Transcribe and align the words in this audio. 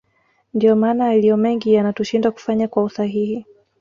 Ndio 0.53 0.75
maana 0.75 1.07
yaliyomengi 1.13 1.73
yanatushinda 1.73 2.31
kufanya 2.31 2.67
kwa 2.67 2.83
usahihi 2.83 3.45